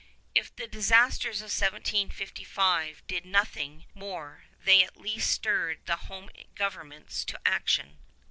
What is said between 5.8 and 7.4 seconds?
the home governments to